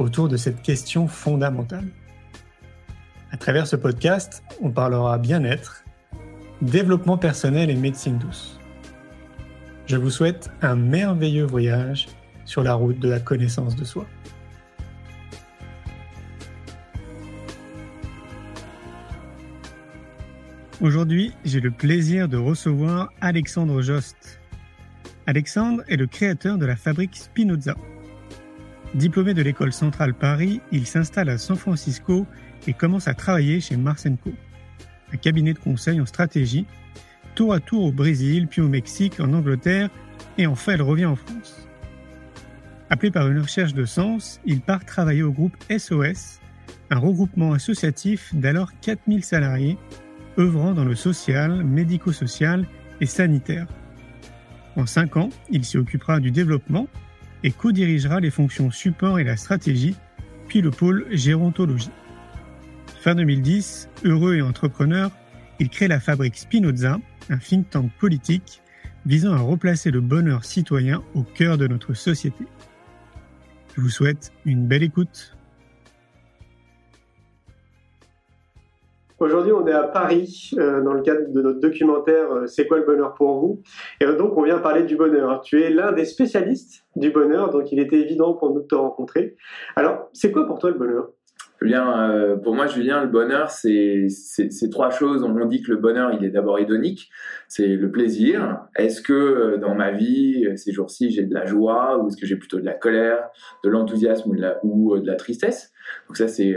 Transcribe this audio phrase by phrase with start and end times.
[0.00, 1.86] autour de cette question fondamentale.
[3.30, 5.84] À travers ce podcast, on parlera bien-être,
[6.62, 8.58] développement personnel et médecine douce.
[9.86, 12.08] Je vous souhaite un merveilleux voyage
[12.44, 14.06] sur la route de la connaissance de soi.
[20.80, 24.40] Aujourd'hui, j'ai le plaisir de recevoir Alexandre Jost.
[25.26, 27.76] Alexandre est le créateur de la fabrique Spinoza.
[28.94, 32.26] Diplômé de l'école centrale Paris, il s'installe à San Francisco
[32.66, 34.32] et commence à travailler chez Marcenco,
[35.12, 36.66] un cabinet de conseil en stratégie,
[37.36, 39.90] tour à tour au Brésil, puis au Mexique, en Angleterre,
[40.38, 41.68] et enfin elle revient en France.
[42.90, 46.40] Appelé par une recherche de sens, il part travailler au groupe SOS,
[46.90, 49.78] un regroupement associatif d'alors 4000 salariés,
[50.36, 52.66] œuvrant dans le social, médico-social
[53.00, 53.68] et sanitaire.
[54.74, 56.88] En cinq ans, il s'y occupera du développement
[57.42, 59.96] et co-dirigera les fonctions support et la stratégie,
[60.48, 61.90] puis le pôle gérontologie.
[63.00, 65.10] Fin 2010, heureux et entrepreneur,
[65.58, 68.60] il crée la fabrique Spinoza, un think tank politique
[69.06, 72.44] visant à replacer le bonheur citoyen au cœur de notre société.
[73.76, 75.36] Je vous souhaite une belle écoute.
[79.20, 82.78] Aujourd'hui, on est à Paris euh, dans le cadre de notre documentaire euh, C'est quoi
[82.78, 83.62] le bonheur pour vous?
[84.00, 85.42] Et donc, on vient parler du bonheur.
[85.42, 88.74] Tu es l'un des spécialistes du bonheur, donc il était évident pour nous de te
[88.74, 89.36] rencontrer.
[89.76, 91.10] Alors, c'est quoi pour toi le bonheur?
[91.60, 94.08] Julien, euh, pour moi, Julien, le bonheur, c'est
[94.70, 95.22] trois choses.
[95.22, 97.10] On dit que le bonheur, il est d'abord hédonique.
[97.46, 98.60] C'est le plaisir.
[98.74, 102.36] Est-ce que dans ma vie, ces jours-ci, j'ai de la joie ou est-ce que j'ai
[102.36, 103.28] plutôt de la colère,
[103.62, 105.74] de l'enthousiasme ou, de la, de la tristesse?
[106.08, 106.56] Donc ça, c'est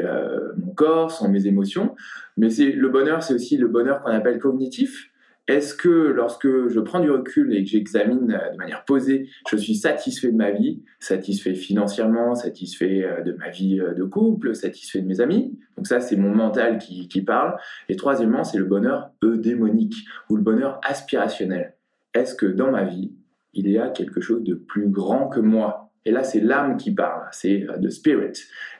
[0.55, 1.95] mon corps, sont mes émotions.
[2.37, 5.09] Mais c'est le bonheur, c'est aussi le bonheur qu'on appelle cognitif.
[5.49, 9.57] Est-ce que lorsque je prends du recul et que j'examine euh, de manière posée, je
[9.57, 14.55] suis satisfait de ma vie, satisfait financièrement, satisfait euh, de ma vie euh, de couple,
[14.55, 15.59] satisfait de mes amis?
[15.75, 17.57] Donc ça, c'est mon mental qui, qui parle.
[17.89, 21.75] Et troisièmement, c'est le bonheur eudémonique ou le bonheur aspirationnel.
[22.13, 23.11] Est-ce que dans ma vie,
[23.53, 25.82] il y a quelque chose de plus grand que moi?
[26.05, 28.33] Et là, c'est l'âme qui parle, c'est the spirit.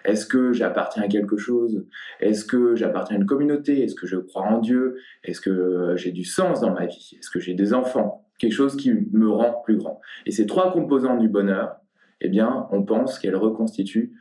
[0.03, 1.85] Est-ce que j'appartiens à quelque chose?
[2.19, 3.81] Est-ce que j'appartiens à une communauté?
[3.81, 4.97] Est-ce que je crois en Dieu?
[5.23, 7.17] Est-ce que j'ai du sens dans ma vie?
[7.17, 8.25] Est-ce que j'ai des enfants?
[8.39, 10.01] Quelque chose qui me rend plus grand.
[10.25, 11.77] Et ces trois composantes du bonheur,
[12.19, 14.13] eh bien, on pense qu'elles reconstituent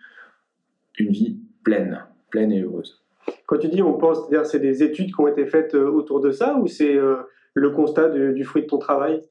[0.98, 3.02] une vie pleine, pleine et heureuse.
[3.46, 6.20] Quand tu dis on pense, c'est-à-dire c'est des études qui ont été faites euh, autour
[6.20, 7.16] de ça ou c'est euh,
[7.54, 9.22] le constat du fruit de ton travail?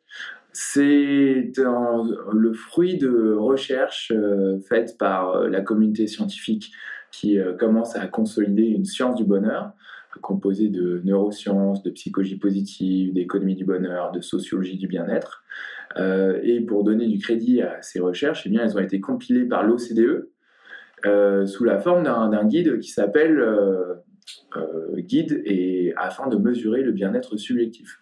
[0.53, 6.72] C'est le fruit de recherches euh, faites par euh, la communauté scientifique
[7.12, 9.72] qui euh, commence à consolider une science du bonheur
[10.22, 15.41] composée de neurosciences, de psychologie positive, d'économie du bonheur, de sociologie du bien-être.
[15.97, 19.63] et pour donner du crédit à ces recherches, eh bien, elles ont été compilées par
[19.63, 20.29] l'OCDE
[21.47, 23.41] sous la forme d'un guide qui s'appelle
[24.97, 28.01] Guide et afin de mesurer le bien-être subjectif.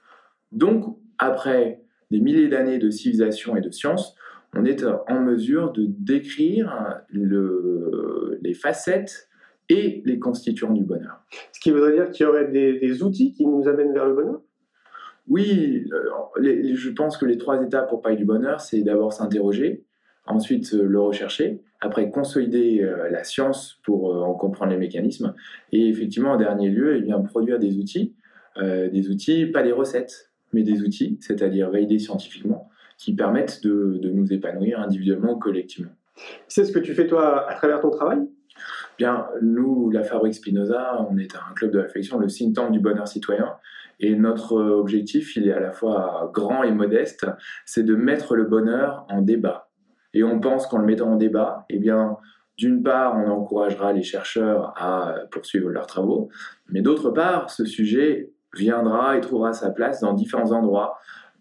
[0.52, 4.16] Donc, après des milliers d'années de civilisation et de science,
[4.56, 9.30] on est en mesure de décrire les facettes
[9.70, 11.22] et les constituants du bonheur.
[11.54, 14.42] Ce qui voudrait dire qu'il y aurait des, outils qui nous amènent vers le bonheur?
[15.28, 19.86] Oui, euh, je pense que les trois étapes pour parler du bonheur, c'est d'abord s'interroger,
[20.26, 25.36] ensuite euh, le rechercher, après consolider euh, la science pour en comprendre les mécanismes,
[25.72, 28.16] et effectivement, en dernier lieu, eh bien, produire des outils,
[28.60, 34.34] des outils, pas des recettes, mais des outils, c'est-à-dire validés scientifiquement, qui permettent de, nous
[34.34, 35.92] épanouir individuellement ou collectivement.
[36.48, 38.28] C'est ce que tu fais toi à travers ton travail?
[38.98, 42.80] Bien, nous, la Fabrique Spinoza, on est un club de réflexion, le think tank du
[42.80, 43.54] bonheur citoyen.
[44.02, 47.26] Et notre objectif, il est à la fois grand et modeste,
[47.66, 49.70] c'est de mettre le bonheur en débat.
[50.14, 52.18] Et on pense qu'en le mettant en débat, eh bien,
[52.58, 56.30] d'une part, on encouragera les chercheurs à poursuivre leurs travaux,
[56.68, 60.98] mais d'autre part, ce sujet viendra et trouvera sa place dans différents endroits,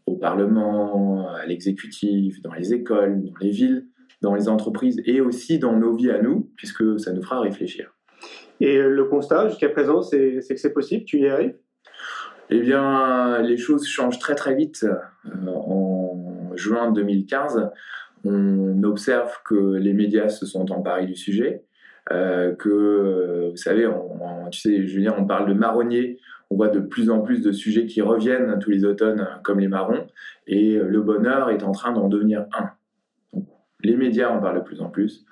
[0.07, 3.87] au Parlement, à l'exécutif, dans les écoles, dans les villes,
[4.23, 7.95] dans les entreprises et aussi dans nos vies à nous, puisque ça nous fera réfléchir.
[8.61, 11.55] Et le constat jusqu'à présent, c'est que c'est possible, tu y arrives?
[12.51, 14.87] Eh bien, les choses changent très très vite.
[15.27, 17.71] Euh, en juin 2015,
[18.25, 21.65] on observe que les médias se sont emparés du sujet,
[22.11, 26.19] euh, que, vous savez, on, tu sais, Julien, on parle de marronnier,
[26.51, 29.69] on voit de plus en plus de sujets qui reviennent tous les automnes, comme les
[29.69, 30.07] marrons,
[30.47, 32.71] et le bonheur est en train d'en devenir un.
[33.83, 35.25] les médias en parlent de plus en plus,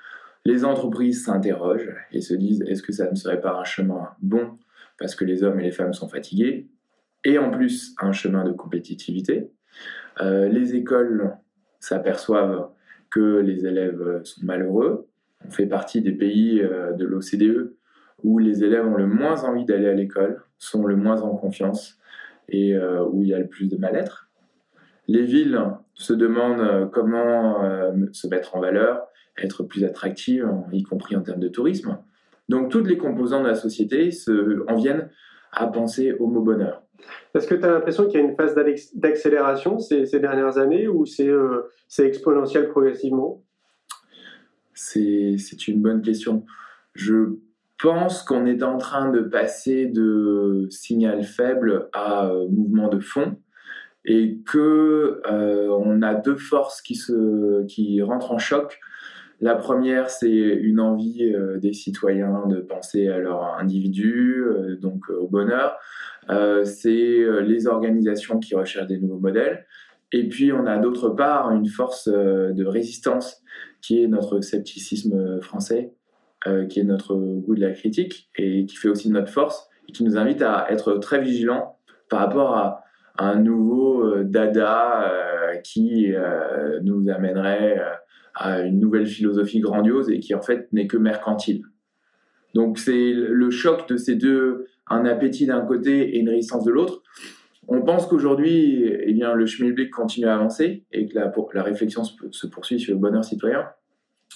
[0.44, 4.58] les entreprises s'interrogent et se disent est-ce que ça ne serait pas un chemin bon
[4.98, 6.68] parce que les hommes et les femmes sont fatigués,
[7.24, 9.50] et en plus un chemin de compétitivité?
[10.20, 11.36] Euh, les écoles
[11.80, 12.70] s'aperçoivent
[13.10, 15.08] que les élèves sont malheureux.
[15.46, 17.74] On fait partie des pays euh, de l'OCDE
[18.22, 21.98] où les élèves ont le moins envie d'aller à l'école, sont le moins en confiance
[22.48, 24.28] et euh, où il y a le plus de mal-être.
[25.08, 25.60] Les villes
[25.94, 27.62] se demandent comment
[28.10, 29.06] se mettre en valeur,
[29.40, 31.98] être plus attractives, y compris en termes de tourisme.
[32.48, 35.08] Donc toutes les composantes de la société se, en viennent
[35.52, 36.82] à penser au mot bonheur.
[37.34, 38.54] Est-ce que tu as l'impression qu'il y a une phase
[38.94, 43.42] d'accélération ces, dernières années ou euh, c'est exponentiel progressivement?
[44.74, 46.44] C'est une bonne question.
[46.94, 47.36] Je
[47.78, 53.36] pense qu'on est en train de passer de signal faible à euh, mouvement de fond
[54.04, 58.78] et que euh, on a deux forces qui, se, qui rentrent en choc
[59.40, 65.10] la première, c'est une envie euh, des citoyens de penser à leur individu, euh, donc
[65.10, 65.76] au bonheur.
[66.64, 69.66] c'est les organisations qui recherchent des nouveaux modèles.
[70.12, 73.42] Et puis, on a d'autre part une force de résistance
[73.82, 75.92] qui est notre scepticisme français,
[76.68, 80.04] qui est notre goût de la critique et qui fait aussi notre force et qui
[80.04, 81.78] nous invite à être très vigilants
[82.08, 82.82] par rapport à,
[83.18, 85.10] un nouveau dada
[85.64, 86.12] qui
[86.82, 87.80] nous amènerait
[88.34, 91.62] à une nouvelle philosophie grandiose et qui en fait n'est que mercantile.
[92.54, 96.72] Donc c'est le choc de ces deux, un appétit d'un côté et une résistance de
[96.72, 97.02] l'autre.
[97.68, 102.02] On pense qu'aujourd'hui, eh bien, le schmilblick continue à avancer et que la, la réflexion
[102.04, 103.66] se poursuit sur le bonheur citoyen.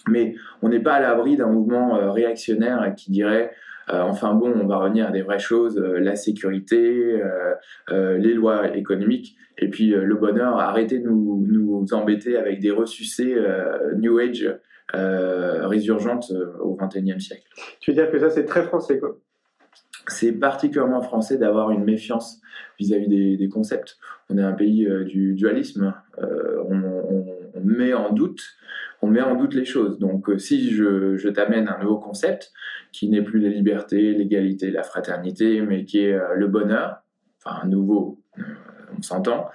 [0.08, 3.52] Mais on n'est pas à l'abri d'un mouvement euh, réactionnaire qui dirait
[3.88, 7.20] euh, enfin bon, on va revenir à des vraies choses, euh, la sécurité,
[7.88, 13.36] les lois économiques, et puis le bonheur, arrêtez de nous, nous embêter avec des ressucés
[13.96, 14.48] New Age
[14.92, 17.42] résurgentes au XXIe siècle.
[17.80, 19.18] Tu veux dire que ça, c'est très français, quoi?
[20.06, 22.40] C'est particulièrement français d'avoir une méfiance
[22.78, 23.98] vis-à-vis des, concepts.
[24.28, 25.94] On est un pays du dualisme.
[26.18, 27.10] on,
[27.62, 28.40] met en doute
[29.02, 29.98] on met en doute les choses.
[29.98, 32.52] Donc euh, si je, t'amène un nouveau concept
[32.92, 37.02] qui n'est plus la liberté, l'égalité, la fraternité, mais qui est euh, le bonheur,
[37.38, 38.42] enfin un nouveau, euh,
[38.96, 39.48] on s'entend,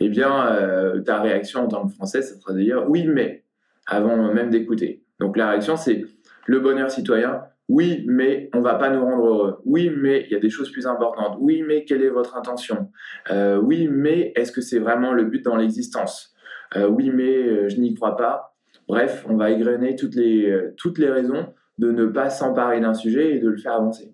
[0.00, 0.58] eh bien
[1.06, 3.44] ta réaction en tant que Français, ça sera dire oui mais,
[3.86, 5.04] avant même d'écouter.
[5.20, 6.04] Donc la réaction c'est
[6.46, 9.60] le bonheur citoyen, oui, mais on va pas nous rendre heureux.
[9.64, 11.36] Oui, mais il y a des choses plus importantes.
[11.38, 12.90] Oui, mais quelle est votre intention?
[13.30, 16.34] Oui, mais est-ce que c'est vraiment le but dans l'existence?
[16.74, 18.49] Oui, mais je n'y crois pas.
[18.90, 22.92] Bref, on va égrener toutes les, euh, toutes les raisons de ne pas s'emparer d'un
[22.92, 24.12] sujet et de le faire avancer.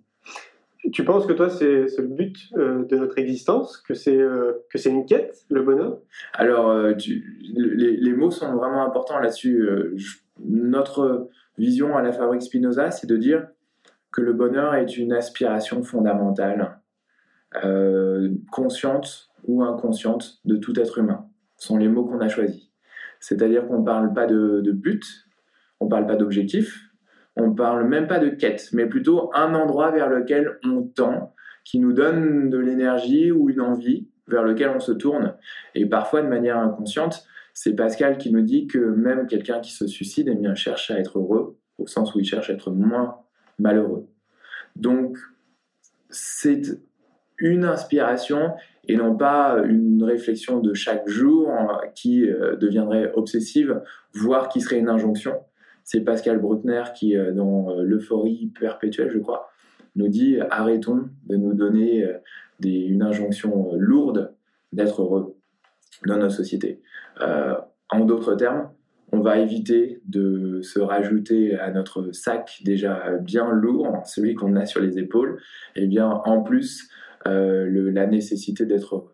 [0.92, 4.90] Tu penses que toi, c'est le but euh, de notre existence, que c'est euh, c'est
[4.90, 6.02] une quête, le bonheur
[6.34, 9.66] Alors, les, les, mots sont vraiment importants là-dessus.
[10.44, 13.48] notre vision à la fabrique Spinoza, c'est de dire
[14.12, 16.80] que le bonheur est une aspiration fondamentale,
[18.52, 21.26] consciente ou inconsciente, de tout être humain.
[21.56, 22.65] Ce sont les mots qu'on a choisis.
[23.26, 25.04] C'est-à-dire qu'on ne parle pas de, but,
[25.80, 26.92] on ne parle pas d'objectif,
[27.34, 31.34] on ne parle même pas de quête, mais plutôt un endroit vers lequel on tend,
[31.64, 35.34] qui nous donne de l'énergie ou une envie, vers lequel on se tourne.
[35.74, 39.88] Et parfois, de manière inconsciente, c'est Pascal qui nous dit que même quelqu'un qui se
[39.88, 43.16] suicide cherche à être heureux, au sens où il cherche à être moins
[43.58, 44.06] malheureux.
[44.76, 45.18] Donc,
[46.10, 46.78] c'est
[47.38, 48.52] une inspiration
[48.88, 51.50] et non pas une réflexion de chaque jour
[51.94, 53.82] qui euh, deviendrait obsessive,
[54.14, 55.34] voire qui serait une injonction.
[55.84, 59.50] C'est Pascal Bruckner qui, euh, dans euh, L'euphorie perpétuelle, je crois,
[59.96, 62.06] nous dit arrêtons de nous donner
[62.62, 64.34] une injonction lourde
[64.72, 65.36] d'être heureux
[66.06, 66.82] dans notre société.
[67.18, 68.68] en d'autres termes,
[69.12, 74.66] on va éviter de se rajouter à notre sac déjà bien lourd, celui qu'on a
[74.66, 75.40] sur les épaules,
[75.76, 76.90] et bien en plus
[77.26, 79.06] euh, la nécessité d'être.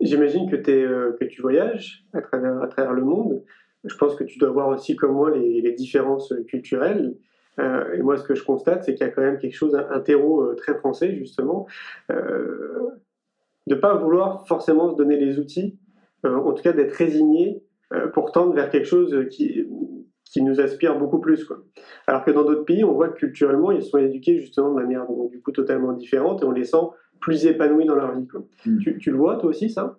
[0.00, 3.42] J'imagine que, euh, que tu voyages à travers, le monde.
[3.84, 7.16] Je pense que tu dois voir aussi comme moi les, différences culturelles.
[7.58, 9.74] Euh, et moi, ce que je constate, c'est qu'il y a quand même quelque chose,
[9.74, 11.66] un, terreau très français, justement,
[12.08, 12.94] de
[13.66, 15.78] ne pas vouloir forcément se donner les outils,
[16.24, 17.64] en tout cas d'être résigné
[18.12, 19.66] pour tendre vers quelque chose qui,
[20.36, 21.50] nous aspire beaucoup plus.
[22.06, 25.06] Alors que dans d'autres pays, on voit que culturellement, ils sont éduqués justement de manière
[25.30, 26.76] du coup totalement différente et on les sent
[27.20, 28.26] plus épanouis dans leur vie.
[28.66, 28.78] Hmm.
[28.78, 29.98] Tu, le vois toi aussi ça?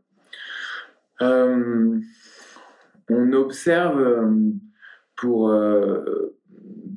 [1.21, 1.99] Euh,
[3.09, 4.51] On observe euh,
[5.15, 6.35] pour, euh,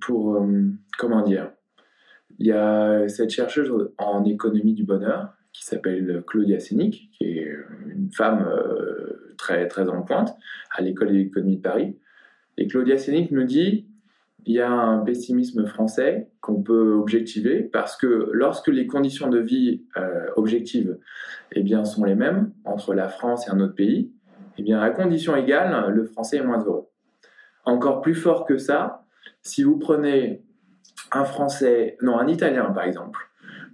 [0.01, 0.47] pour
[0.99, 1.51] comment dire?
[2.39, 7.57] Il y a cette chercheuse en économie du bonheur qui s'appelle Claudia Sénic, qui est
[7.87, 8.49] une femme
[9.37, 10.35] très, très en pointe
[10.75, 11.99] à l'école d'économie de Paris.
[12.57, 13.87] Et Claudia Sénic me dit
[14.47, 19.39] il y a un pessimisme français qu'on peut objectiver parce que lorsque les conditions de
[19.39, 20.99] vie euh, objectives
[21.53, 24.13] eh bien, sont les mêmes entre la France et un autre pays,
[24.59, 26.89] eh bien, à condition égale, le français est moins heureux.
[27.65, 29.05] Encore plus fort que ça,
[29.43, 30.43] si vous prenez
[31.13, 33.21] un français, non, un italien par exemple,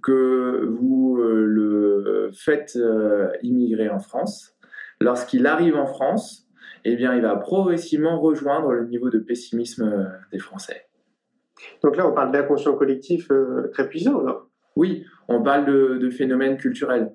[0.03, 4.57] que vous euh, le faites euh, immigrer en France,
[5.01, 6.48] lorsqu'il arrive en France,
[6.85, 10.87] eh bien, il va progressivement rejoindre le niveau de pessimisme euh, des Français.
[11.83, 13.31] Donc là, on parle d'inconscient collectif
[13.73, 14.43] très puissant, là.
[14.77, 17.13] Oui, on parle de, de phénomènes culturels.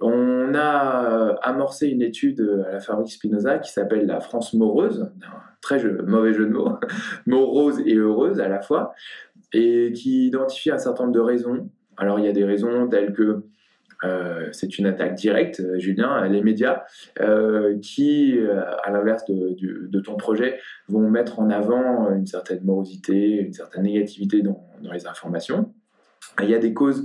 [0.00, 5.12] On a amorcé une étude à la fabrique Spinoza qui s'appelle la France moreuse,
[5.60, 6.78] très mauvais jeu de mots,
[7.26, 8.94] morose et heureuse à la fois,
[9.52, 13.12] et qui identifie un certain nombre de raisons alors il y a des raisons telles
[13.12, 13.44] que
[14.04, 16.82] euh, c'est une attaque directe, euh, Julien, les médias
[17.20, 18.38] euh, qui,
[18.84, 24.42] à l'inverse de, ton projet, vont mettre en avant une certaine morosité, une certaine négativité
[24.42, 25.72] dans, les informations.
[26.40, 27.04] Il y a des causes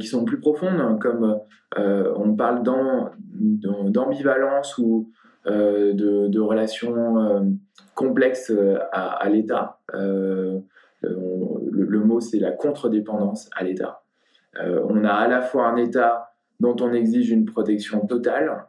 [0.00, 1.38] qui sont plus profondes, hein, comme
[1.76, 5.10] on parle d'ambivalence ou
[5.46, 7.56] de, relations
[7.94, 8.52] complexes
[8.92, 9.78] à, l'État.
[9.92, 10.62] Le,
[12.00, 14.02] mot, c'est la contre-dépendance à l'État.
[14.60, 16.25] Euh, on a à la fois un État
[16.60, 18.64] dont on exige une protection totale,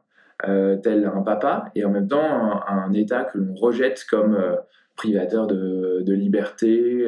[0.48, 4.56] euh, tel un papa, et en même temps un, État que l'on rejette comme euh,
[4.96, 7.06] privateur de, liberté,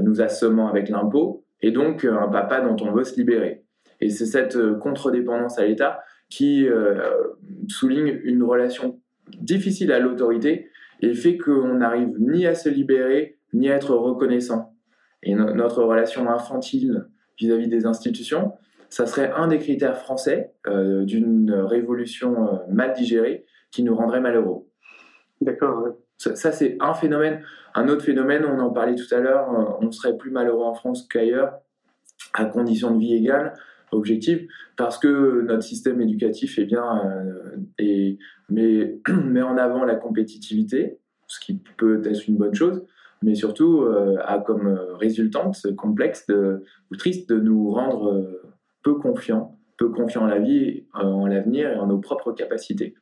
[0.00, 3.62] nous assommant avec l'impôt, et donc un papa dont on veut se libérer.
[4.00, 6.66] Et c'est cette contre-dépendance à l'État qui
[7.68, 8.98] souligne une relation
[9.40, 14.74] difficile à l'autorité et fait qu'on n'arrive ni à se libérer, ni à être reconnaissant.
[15.22, 17.06] Et notre relation infantile
[17.38, 18.52] vis-à-vis des institutions,
[18.88, 24.20] ça serait un des critères français euh, d'une révolution euh, mal digérée qui nous rendrait
[24.20, 24.66] malheureux.
[25.40, 25.88] D'accord.
[26.16, 27.42] Ça, c'est un phénomène.
[27.74, 30.74] Un autre phénomène, on en parlait tout à l'heure, euh, on serait plus malheureux en
[30.74, 31.60] France qu'ailleurs,
[32.34, 33.54] à condition de vie égale,
[33.92, 37.00] objective, parce que notre système éducatif est bien,
[37.78, 38.18] et
[38.48, 42.84] met, met en avant la compétitivité, ce qui peut être une bonne chose,
[43.22, 48.42] mais surtout euh, a comme résultante complexe de, ou triste de nous rendre euh,
[48.82, 52.94] peu confiants, peu confiants en la vie, en l'avenir et en nos propres capacités.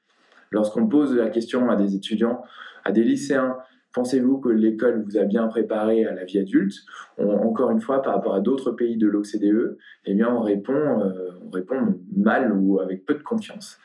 [0.50, 2.42] Lorsqu'on pose la question à des étudiants,
[2.84, 3.56] à des lycéens,
[3.92, 6.74] pensez-vous que l'école vous a bien préparé à la vie adulte?
[7.18, 11.50] Encore une fois, par rapport à d'autres pays de l'OCDE, eh bien, on répond, on
[11.50, 13.78] répond mal ou avec peu de confiance.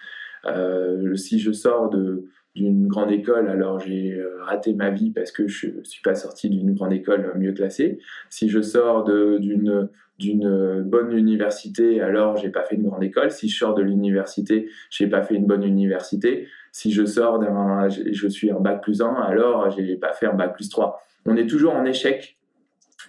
[1.15, 5.48] si je sors de, d'une grande école, alors j'ai euh, raté ma vie parce que
[5.48, 8.00] je ne suis pas sorti d'une grande école mieux classée.
[8.29, 9.89] Si je sors d'une
[10.22, 13.32] d'une bonne université, alors j'ai pas fait une grande école.
[13.32, 16.48] Si je sors de l'université, j'ai pas fait une bonne université.
[16.72, 20.34] Si je sors d'un, je suis un bac plus 1, alors j'ai pas fait un
[20.34, 21.01] bac plus 3.
[21.25, 22.38] On est toujours en échec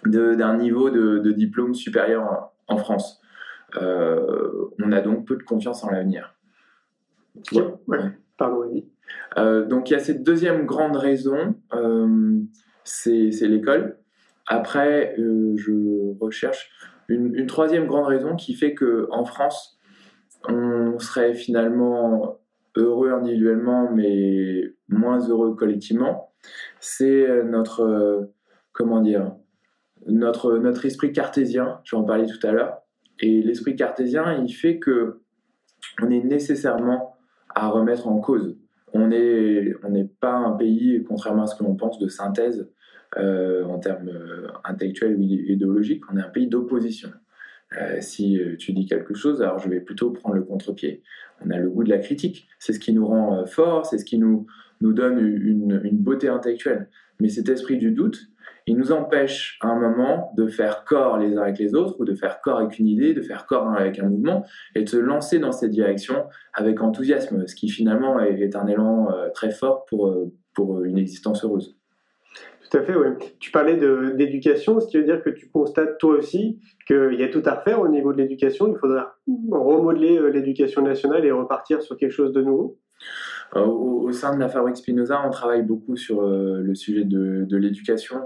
[0.05, 3.21] d'un niveau de, de, diplôme supérieur en, France.
[3.81, 6.35] Euh, on a donc peu de confiance en l'avenir.
[7.53, 7.99] Ouais, ouais.
[8.37, 8.65] Pardon,
[9.37, 12.39] euh, donc il y a cette deuxième grande raison, euh,
[12.83, 13.97] c'est l'école.
[14.47, 16.71] Après, euh, je recherche
[17.13, 19.79] une, troisième grande raison qui fait que en France,
[20.47, 22.39] on serait finalement
[22.75, 26.31] heureux individuellement, mais moins heureux collectivement.
[26.79, 28.29] C'est notre
[28.71, 29.33] comment dire
[30.07, 31.79] notre esprit cartésien.
[31.85, 32.79] J'en parlais tout à l'heure.
[33.19, 35.21] Et l'esprit cartésien, il fait que
[36.01, 37.15] on est nécessairement
[37.55, 38.57] à remettre en cause
[38.93, 42.69] on n'est pas un pays, contrairement à ce que l'on pense, de synthèse
[43.17, 47.09] euh, en termes euh, intellectuels ou idéologiques, on est un pays d'opposition.
[47.79, 51.01] Euh, si tu dis quelque chose, alors je vais plutôt prendre le contre-pied.
[51.45, 52.47] On a le goût de la critique.
[52.59, 54.45] C'est ce qui nous rend forts, c'est ce qui nous,
[54.81, 56.89] donne une, beauté intellectuelle.
[57.19, 58.19] Mais cet esprit du doute,
[58.67, 62.05] il nous empêche à un moment de faire corps les uns avec les autres ou
[62.05, 64.97] de faire corps avec une idée, de faire corps avec un mouvement et de se
[64.97, 70.83] lancer dans cette direction avec enthousiasme, ce qui finalement est un élan très fort pour
[70.83, 71.77] une existence heureuse.
[72.69, 73.07] Tout à fait, oui.
[73.39, 73.75] Tu parlais
[74.15, 77.55] d'éducation, ce qui veut dire que tu constates toi aussi qu'il y a tout à
[77.55, 78.67] refaire au niveau de l'éducation.
[78.67, 82.79] Il faudra remodeler euh, l'éducation nationale et repartir sur quelque chose de nouveau.
[83.55, 88.21] Au, sein de la Fabrique Spinoza, on travaille beaucoup sur le sujet de, de l'éducation.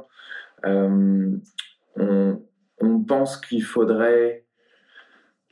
[0.66, 1.38] Euh,
[2.80, 4.46] on, pense qu'il faudrait.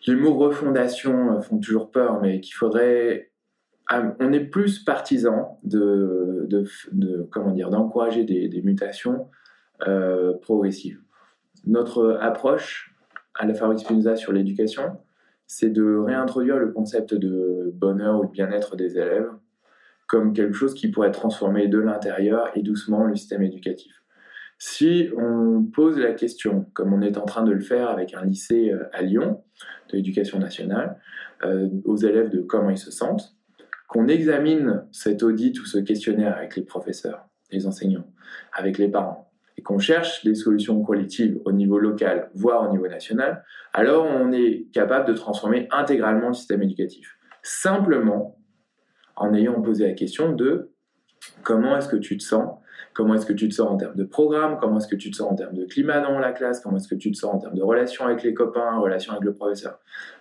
[0.08, 3.32] Les mots refondation font toujours peur, mais qu'il faudrait
[3.90, 6.48] on est plus partisan de,
[7.32, 9.30] comment dire d'encourager des, mutations
[9.88, 11.00] euh, progressives.
[11.66, 12.96] notre approche
[13.36, 14.98] à la Fabrique Spinoza sur l'éducation,
[15.48, 19.30] c'est de réintroduire le concept de bonheur ou de bien-être des élèves
[20.08, 24.04] comme quelque chose qui pourrait transformer de l'intérieur et doucement le système éducatif.
[24.58, 28.24] Si on pose la question, comme on est en train de le faire avec un
[28.24, 29.44] lycée euh, à Lyon,
[29.90, 30.98] de l'éducation nationale,
[31.44, 33.36] euh, aux élèves de comment ils se sentent,
[33.88, 38.08] qu'on examine cet audit ou ce questionnaire avec les professeurs, les enseignants,
[38.54, 42.88] avec les parents, et qu'on cherche des solutions collectives au niveau local, voire au niveau
[42.88, 47.18] national, alors on est capable de transformer intégralement le système éducatif.
[47.44, 48.38] Simplement
[49.16, 50.72] en ayant posé la question de
[51.44, 52.58] comment est-ce que tu te sens
[52.94, 55.18] Comment est-ce que tu te sens en termes de programme Comment est-ce que tu te
[55.18, 57.40] sens en termes de climat dans la classe Comment est-ce que tu te sens en
[57.40, 59.80] termes de relation avec les copains, relation avec le professeur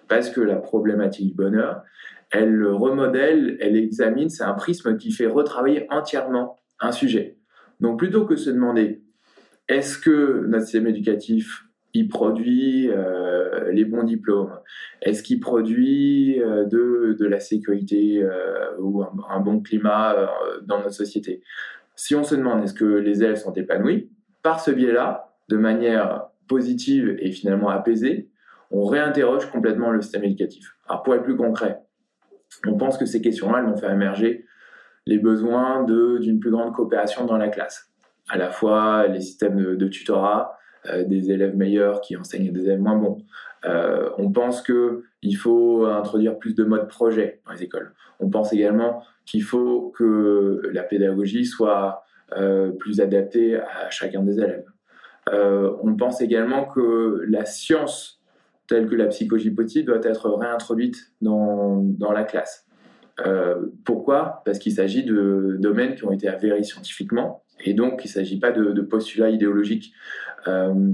[0.09, 1.85] Parce que la problématique du bonheur,
[2.34, 7.38] elle remodèle, elle examine, c'est un prisme qui fait retravailler entièrement un sujet.
[7.80, 9.02] Donc plutôt que se demander
[9.68, 11.64] est-ce que notre système éducatif
[11.96, 14.58] il produit euh, les bons diplômes?
[15.00, 20.28] Est-ce qu'il produit euh, de, de, la sécurité euh, ou un, bon climat
[20.64, 21.40] dans notre société?
[21.94, 24.10] Si on se demande est-ce que les élèves sont épanouis,
[24.42, 28.28] par ce biais-là, de manière positive et finalement apaisée,
[28.72, 30.76] on réinterroge complètement le système éducatif.
[30.88, 31.80] Alors pour être plus concret,
[32.66, 34.46] on pense que ces questions-là vont faire émerger
[35.06, 37.90] les besoins d'une plus grande coopération dans la classe.
[38.28, 40.56] À la fois les systèmes de, tutorat,
[40.87, 43.18] euh, des élèves meilleurs qui enseignent des élèves moins bons.
[43.66, 47.92] Euh, on pense qu'il faut introduire plus de modes projet dans les écoles.
[48.20, 52.04] On pense également qu'il faut que la pédagogie soit
[52.37, 54.64] euh, plus adaptée à chacun des élèves.
[55.32, 58.23] on pense également que la science
[58.66, 62.66] telle que la psychologie positive doit être réintroduite dans, dans la classe.
[63.85, 64.42] pourquoi?
[64.44, 68.38] Parce qu'il s'agit de domaines qui ont été avérés scientifiquement, et donc il ne s'agit
[68.38, 69.92] pas de, de postulats idéologiques.
[70.49, 70.92] Euh,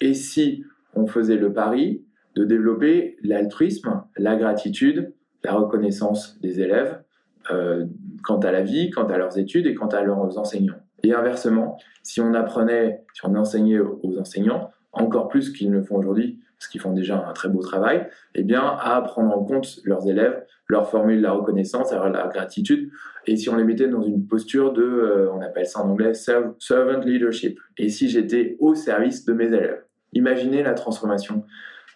[0.00, 5.12] et si on faisait le pari de développer l'altruisme, la gratitude,
[5.44, 7.02] la reconnaissance des élèves
[7.50, 7.86] euh,
[8.22, 10.78] quant à la vie, quant à leurs études et quant à leurs enseignants?
[11.04, 15.82] Et inversement, si on apprenait, si on enseignait aux enseignants, encore plus qu'ils ne le
[15.82, 19.44] font aujourd'hui, parce qu'ils font déjà un très beau travail, eh bien, à prendre en
[19.44, 22.90] compte leurs élèves, leur formule la reconnaissance, la gratitude,
[23.26, 26.14] et si on les mettait dans une posture de, euh, on appelle ça en anglais,
[26.14, 29.84] servant leadership, et si j'étais au service de mes élèves?
[30.14, 31.44] Imaginez la transformation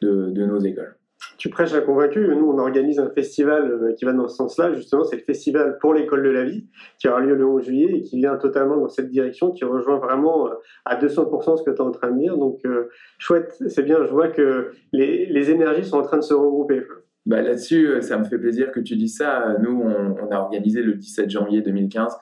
[0.00, 0.96] de, de nos écoles.
[1.38, 2.20] Tu prêches à convaincu.
[2.20, 4.72] Nous, on organise un festival euh, qui va dans ce sens-là.
[4.74, 6.66] Justement, c'est le festival pour l'école de la vie
[6.98, 9.98] qui aura lieu le 11 juillet et qui vient totalement dans cette direction, qui rejoint
[9.98, 12.36] vraiment euh, à 200% ce que tu es en train de dire.
[12.36, 14.04] Donc, euh, chouette, c'est bien.
[14.04, 16.82] Je vois que les, énergies sont en train de se regrouper.
[17.26, 19.56] Bah Là-dessus, ça me fait plaisir que tu dises ça.
[19.60, 22.16] Nous, on, a organisé le 17 janvier 2015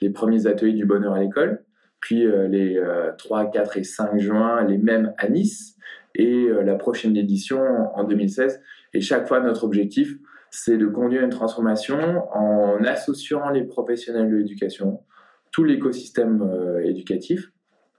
[0.00, 1.62] les premiers ateliers du bonheur à l'école.
[2.00, 2.80] Puis les
[3.18, 5.73] 3, 4 et 5 juin, les mêmes à Nice
[6.14, 7.60] et euh, la prochaine édition
[7.94, 8.60] en 2016.
[8.92, 10.16] Et chaque fois, notre objectif,
[10.50, 11.98] c'est de conduire une transformation
[12.32, 15.00] en associant les professionnels de l'éducation,
[15.50, 17.50] tout l'écosystème euh, éducatif,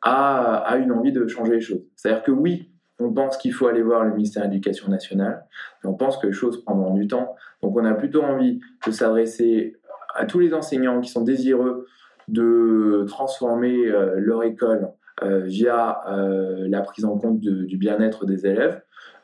[0.01, 1.83] à, une envie de changer les choses.
[1.95, 5.45] C'est-à-dire que oui, on pense qu'il faut aller voir le ministère de l'Éducation nationale,
[5.83, 7.35] mais on pense que les choses prendront du temps.
[7.61, 9.75] Donc on a plutôt envie de s'adresser
[10.13, 11.87] à tous les enseignants qui sont désireux
[12.27, 14.91] de transformer euh, leur école
[15.23, 18.81] via euh, la prise en compte du bien-être des élèves,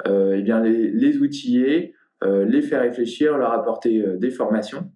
[0.08, 4.89] euh, eh bien les, outiller, les faire réfléchir, leur apporter des formations,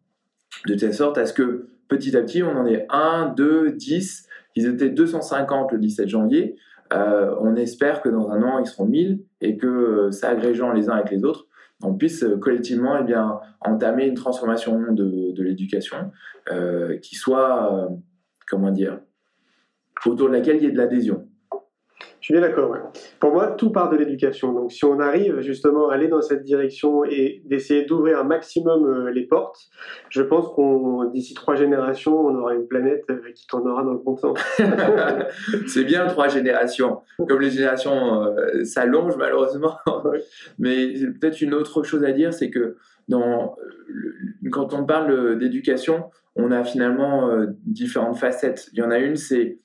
[0.68, 4.28] de telle sorte à ce que petit à petit, on en ait 1, 2, 10.
[4.56, 6.56] Ils étaient 250 le 17 janvier.
[6.94, 10.94] Euh, on espère que dans un an, ils seront 1000 et que, s'agrégeant les uns
[10.94, 11.48] avec les autres,
[11.84, 16.12] on puisse collectivement eh bien, entamer une transformation de, l'éducation
[16.52, 17.90] euh, qui soit,
[18.48, 19.00] comment dire,
[20.12, 21.28] autour de laquelle il y ait de l'adhésion.
[22.26, 22.76] Je suis bien d'accord.
[23.20, 24.52] Pour moi, tout part de l'éducation.
[24.52, 28.84] Donc, si on arrive justement à aller dans cette direction et d'essayer d'ouvrir un maximum
[28.84, 29.60] euh, les portes,
[30.10, 34.00] je pense qu'on d'ici trois générations, on aura une planète euh, qui tournera dans le
[34.00, 34.40] bon sens.
[35.68, 37.02] C'est bien trois générations.
[37.30, 39.76] Comme les générations euh, s'allongent malheureusement.
[40.58, 43.56] Mais peut-être une autre chose à dire, c'est que dans,
[44.52, 47.30] quand on parle d'éducation, on a finalement
[47.68, 48.70] différentes facettes.
[48.74, 49.60] Il y en a une, c'est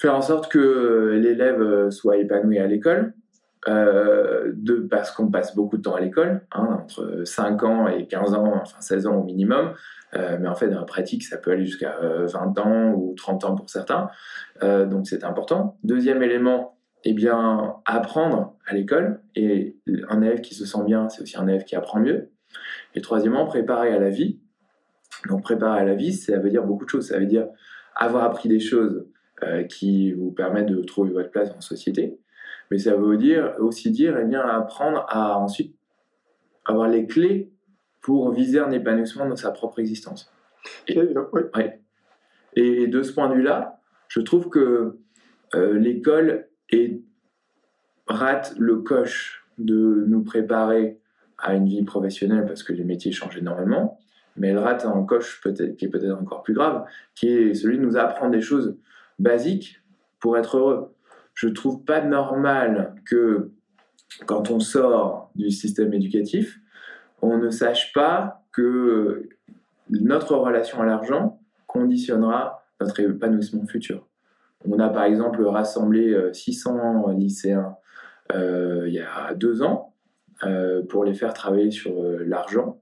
[0.00, 3.12] faire en sorte que euh, l'élève euh, soit épanoui à l'école,
[3.68, 4.52] euh,
[4.90, 8.54] parce qu'on passe beaucoup de temps à l'école, hein, entre 5 ans et 15 ans,
[8.62, 9.74] enfin 16 ans au minimum,
[10.14, 13.54] mais en fait dans la pratique ça peut aller jusqu'à 20 ans ou 30 ans
[13.54, 14.08] pour certains,
[14.62, 15.78] donc c'est important.
[15.84, 19.76] Deuxième élément, eh bien apprendre à l'école, et
[20.08, 22.30] un élève qui se sent bien, c'est aussi un élève qui apprend mieux.
[22.94, 24.40] Et troisièmement, préparer à la vie.
[25.28, 27.46] Donc préparer à la vie, ça veut dire beaucoup de choses, ça veut dire
[27.94, 29.06] avoir appris des choses
[29.68, 32.18] qui vous permettent de trouver votre place en société.
[32.70, 35.74] mais ça veut dire, aussi dire eh bien, apprendre à ensuite
[36.64, 37.50] avoir les clés
[38.00, 40.32] pour viser un épanouissement dans sa propre existence.
[40.88, 41.80] Et, ouais.
[42.54, 44.98] et de ce point de vue-là, je trouve que
[45.54, 46.46] euh, l'école
[48.06, 50.98] rate le coche de nous préparer
[51.38, 53.98] à une vie professionnelle parce que les métiers changent énormément,
[54.36, 57.78] mais elle rate un coche peut-être qui est peut-être encore plus grave, qui est celui
[57.78, 58.76] de nous apprendre des choses
[59.20, 59.80] basiques
[60.18, 60.94] pour être heureux.
[61.34, 63.52] Je trouve pas normal que
[64.26, 66.58] quand on sort du système éducatif,
[67.22, 69.28] on ne sache pas que
[69.90, 74.06] notre relation à l'argent conditionnera notre épanouissement futur.
[74.68, 77.76] On a par exemple rassemblé 600 euh, lycéens
[78.32, 79.94] euh, il y a deux ans
[80.44, 81.92] euh, pour les faire travailler sur
[82.26, 82.80] l'argent.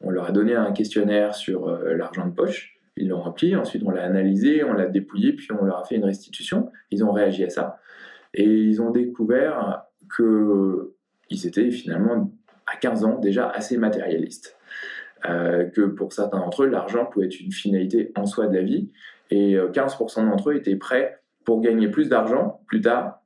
[0.00, 2.79] On leur a donné un questionnaire sur l'argent de poche.
[3.00, 5.96] Ils l'ont rempli, ensuite on l'a analysé, on l'a dépouillé, puis on leur a fait
[5.96, 6.70] une restitution.
[6.90, 7.78] Ils ont réagi à ça.
[8.34, 9.84] Et ils ont découvert
[10.16, 12.32] qu'ils étaient finalement
[12.66, 14.56] à 15 ans déjà assez matérialistes.
[15.24, 18.90] que pour certains d'entre eux, l'argent pouvait être une finalité en soi de la vie.
[19.30, 23.20] Et 15% d'entre eux étaient prêts pour gagner plus d'argent plus tard,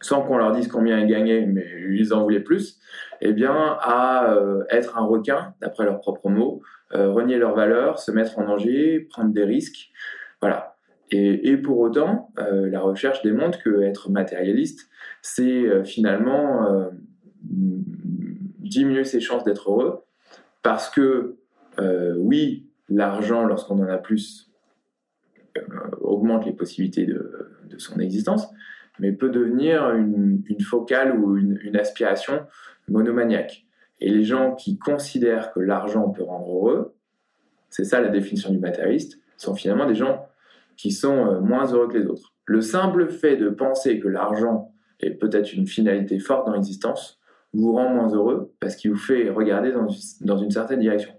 [0.00, 2.80] sans qu'on leur dise combien ils gagnaient, mais ils en voulaient plus,
[3.20, 7.98] eh bien, à euh, être un requin, d'après leurs propres mots, euh, renier leurs valeurs,
[7.98, 9.90] se mettre en danger, prendre des risques.
[10.40, 10.76] Voilà.
[11.10, 14.88] Et, pour autant, euh, la recherche démontre que être matérialiste,
[15.20, 16.90] c'est finalement
[17.42, 20.04] diminuer ses chances d'être heureux,
[20.62, 21.36] parce que
[22.16, 24.52] oui, l'argent, lorsqu'on en a plus,
[25.58, 25.60] euh,
[26.00, 28.48] augmente les possibilités de, son existence,
[28.98, 32.46] mais peut devenir une, focale ou une, aspiration
[32.88, 33.64] monomaniaque.
[34.02, 36.96] Et les gens qui considèrent que l'argent peut rendre heureux,
[37.70, 40.26] c'est ça la définition du matérialiste, sont finalement des gens
[40.76, 42.34] qui sont euh, moins heureux que les autres.
[42.44, 47.20] Le simple fait de penser que l'argent est peut-être une finalité forte dans l'existence
[47.54, 51.12] vous rend moins heureux parce qu'il vous fait regarder dans, une certaine direction.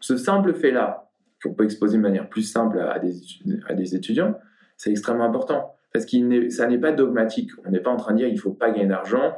[0.00, 1.08] Ce simple fait-là,
[1.42, 3.14] qu'on peut exposer de manière plus simple à des,
[3.66, 4.38] à des étudiants,
[4.76, 5.74] c'est extrêmement important.
[5.92, 7.50] Parce que ça n'est pas dogmatique.
[7.64, 9.32] On n'est pas en train de dire il ne faut pas gagner d'argent.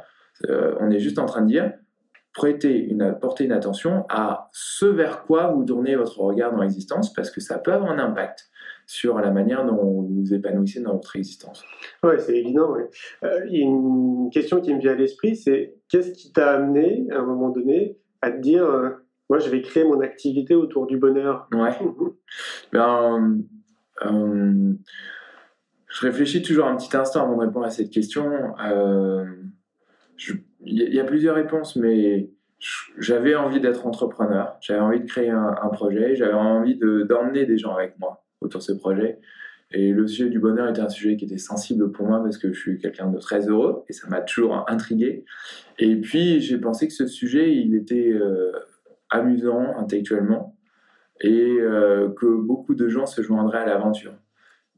[0.49, 1.71] Euh, on est juste en train de dire
[2.39, 7.13] prêtez une, portez une attention à ce vers quoi vous tournez votre regard dans l'existence,
[7.13, 8.49] parce que ça peut avoir un impact
[8.85, 11.65] sur la manière dont vous vous épanouissez dans votre existence.
[12.01, 12.73] Oui, c'est évident.
[13.23, 16.51] Euh, il y a une question qui me vient à l'esprit, c'est qu'est-ce qui t'a
[16.51, 18.89] amené, à un moment donné, à te dire euh,
[19.29, 21.49] moi, je vais créer mon activité autour du bonheur.
[21.51, 21.77] Ouais.
[22.71, 23.37] ben,
[24.05, 24.73] euh,
[25.87, 28.31] je réfléchis toujours un petit instant avant de répondre à cette question.
[28.65, 29.25] Euh,
[30.65, 32.29] il y, a plusieurs réponses, mais
[32.97, 37.75] j'avais envie d'être entrepreneur, j'avais envie de créer un, projet, j'avais envie d'emmener des gens
[37.75, 39.19] avec moi autour de ce projet.
[39.71, 42.51] Et le sujet du bonheur était un sujet qui était sensible pour moi parce que
[42.51, 45.25] je suis quelqu'un de très heureux et ça m'a toujours intrigué.
[45.77, 48.51] Et puis j'ai pensé que ce sujet, il était euh,
[49.11, 50.57] amusant intellectuellement
[51.21, 54.13] et euh, que beaucoup de gens se joindraient à l'aventure.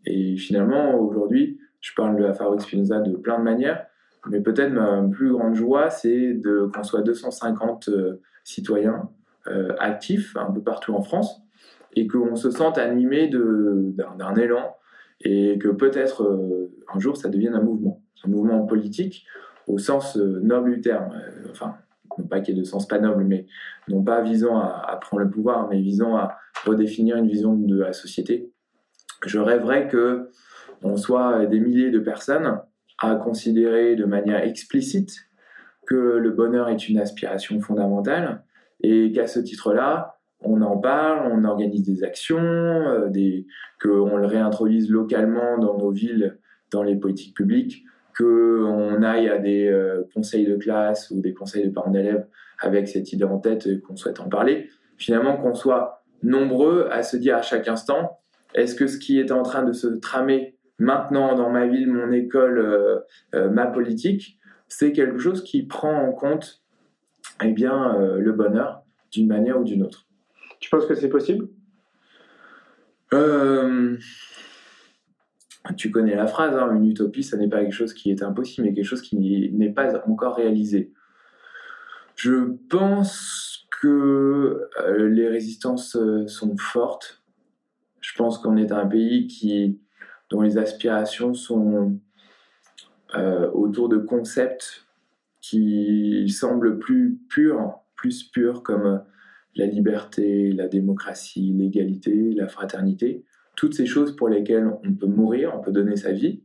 [0.06, 3.86] Et finalement, aujourd'hui, je parle de la Fabrique Spinoza de plein de manières,
[4.30, 9.10] mais peut-être ma plus grande joie, c'est qu'on soit 250 euh, citoyens
[9.48, 11.42] euh, actifs un peu partout en France
[11.96, 14.76] et qu'on se sente animé d'un élan
[15.22, 19.26] et que peut-être un jour ça devienne un mouvement, un mouvement politique
[19.68, 21.12] au sens noble du terme.
[21.50, 21.76] enfin,
[22.30, 23.46] pas qu'il y ait de sens pas noble, mais
[23.88, 27.94] non pas visant à, prendre le pouvoir, mais visant à redéfinir une vision de la
[27.94, 28.52] société.
[29.26, 30.30] Je rêverais que
[30.84, 32.60] on soit des milliers de personnes
[33.02, 35.12] à considérer de manière explicite
[35.88, 38.44] que le bonheur est une aspiration fondamentale
[38.82, 43.10] et qu'à ce titre-là, on en parle, on organise des actions, euh,
[43.82, 46.40] qu'on le réintroduise localement dans nos villes,
[46.72, 47.84] dans les politiques publiques,
[48.18, 52.26] qu'on aille à des euh, conseils de classe ou des conseils de parents d'élèves
[52.60, 54.70] avec cette idée en tête et qu'on souhaite en parler.
[54.98, 58.20] Finalement, qu'on soit nombreux à se dire à chaque instant,
[58.54, 62.12] est-ce que ce qui est en train de se tramer maintenant dans ma ville, mon
[62.12, 63.00] école, euh,
[63.36, 66.64] euh, ma politique, c'est quelque chose qui prend en compte
[67.44, 70.08] eh bien, le bonheur d'une manière ou d'une autre.
[70.60, 71.50] Tu penses que c'est possible?
[75.78, 78.68] Tu connais la phrase, hein, une utopie, ça n'est pas quelque chose qui est impossible,
[78.68, 79.18] mais quelque chose qui
[79.54, 80.94] n'est pas encore réalisé.
[82.16, 87.24] Je pense que euh, les résistances euh, sont fortes.
[88.00, 89.80] Je pense qu'on est un pays qui,
[90.32, 92.00] dont les aspirations sont
[93.16, 94.88] euh, autour de concepts
[95.42, 99.04] qui semblent plus purs, plus purs comme
[99.56, 103.24] la liberté, la démocratie, l'égalité, la fraternité
[103.56, 106.42] toutes ces choses pour lesquelles on peut mourir, on peut donner sa vie,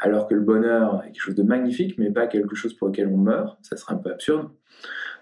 [0.00, 3.08] alors que le bonheur est quelque chose de magnifique, mais pas quelque chose pour lequel
[3.08, 3.58] on meurt.
[3.62, 4.50] Ça serait un peu absurde.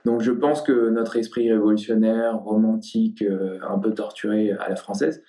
[0.05, 5.23] Donc je pense que notre esprit révolutionnaire, romantique, euh, un peu torturé à la française,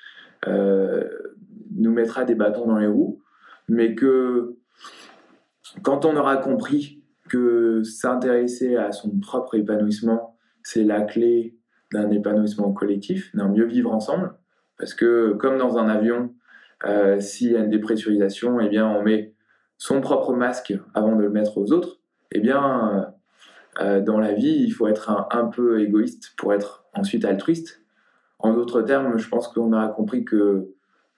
[0.47, 1.08] euh,
[1.77, 3.21] nous mettra des bâtons dans les roues,
[3.69, 4.57] mais que
[5.83, 11.55] quand on aura compris que s'intéresser à son propre épanouissement, c'est la clé
[11.91, 14.33] d'un épanouissement collectif, d'un mieux vivre ensemble,
[14.77, 16.33] parce que comme dans un avion,
[16.85, 19.33] euh, s'il y a une dépressurisation, eh bien on met
[19.77, 21.99] son propre masque avant de le mettre aux autres.
[22.31, 23.13] Eh bien,
[23.79, 27.83] euh, dans la vie, il faut être un, peu égoïste pour être ensuite altruiste.
[28.39, 30.69] En d'autres termes, je pense qu'on a compris que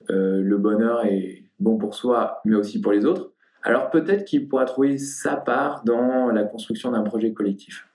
[0.09, 3.31] euh, le bonheur est bon pour soi, mais aussi pour les autres.
[3.63, 7.87] Alors peut-être qu'il pourra trouver sa part dans la construction d'un projet collectif.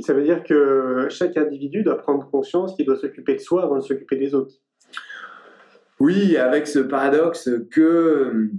[0.00, 3.76] ça veut dire que chaque individu doit prendre conscience qu'il doit s'occuper de soi avant
[3.76, 4.54] de s'occuper des autres.
[5.98, 8.50] Oui, avec ce paradoxe que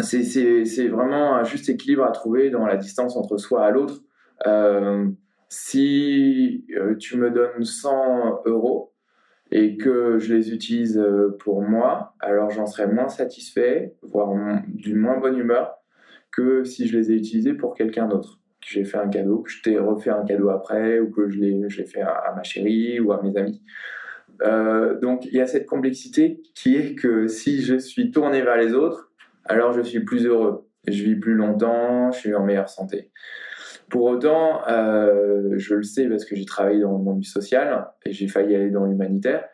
[0.00, 4.00] c'est vraiment un juste équilibre à trouver dans la distance entre soi et l'autre.
[4.46, 5.06] Euh,
[5.48, 8.92] si euh, tu me donnes 100 euros
[9.50, 14.34] et que je les utilise euh, pour moi, alors j'en serais moins satisfait, voire
[14.66, 15.78] d'une moins bonne humeur
[16.30, 18.40] que si je les ai utilisés pour quelqu'un d'autre.
[18.60, 21.38] Que j'ai fait un cadeau, que je t'ai refait un cadeau après, ou que je
[21.38, 23.62] l'ai fait à, ma chérie ou à mes amis.
[25.00, 28.74] donc il y a cette complexité qui est que si je suis tourné vers les
[28.74, 29.10] autres,
[29.46, 33.10] alors je suis plus heureux, je vis plus longtemps, je suis en meilleure santé.
[33.90, 37.88] Pour autant, euh, je le sais parce que j'ai travaillé dans le monde du social
[38.04, 39.44] et j'ai failli aller dans l'humanitaire.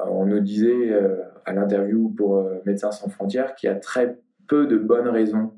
[0.00, 4.18] Euh, on nous disait euh, à l'interview pour Médecins sans frontières qu'il y a très
[4.48, 5.52] peu de bonnes raisons